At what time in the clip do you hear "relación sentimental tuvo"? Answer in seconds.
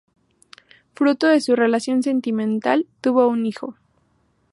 1.55-3.27